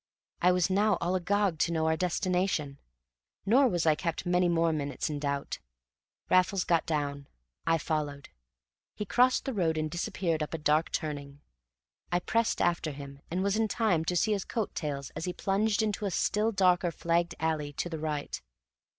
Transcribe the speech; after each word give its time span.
I 0.41 0.51
was 0.51 0.67
now 0.71 0.97
all 0.99 1.13
agog 1.13 1.59
to 1.59 1.71
know 1.71 1.85
our 1.85 1.95
destination, 1.95 2.79
nor 3.45 3.67
was 3.67 3.85
I 3.85 3.93
kept 3.93 4.25
many 4.25 4.49
more 4.49 4.73
minutes 4.73 5.11
in 5.11 5.19
doubt. 5.19 5.59
Raffles 6.27 6.63
got 6.63 6.87
down. 6.87 7.27
I 7.67 7.77
followed. 7.77 8.29
He 8.95 9.05
crossed 9.05 9.45
the 9.45 9.53
road 9.53 9.77
and 9.77 9.91
disappeared 9.91 10.41
up 10.41 10.55
a 10.55 10.57
dark 10.57 10.91
turning. 10.91 11.41
I 12.11 12.19
pressed 12.19 12.63
after 12.63 12.89
him, 12.89 13.21
and 13.29 13.43
was 13.43 13.57
in 13.57 13.67
time 13.67 14.03
to 14.05 14.15
see 14.15 14.31
his 14.31 14.43
coat 14.43 14.73
tails 14.73 15.11
as 15.11 15.25
he 15.25 15.33
plunged 15.33 15.83
into 15.83 16.07
a 16.07 16.09
still 16.09 16.51
darker 16.51 16.89
flagged 16.89 17.35
alley 17.39 17.71
to 17.73 17.87
the 17.87 17.99
right. 17.99 18.41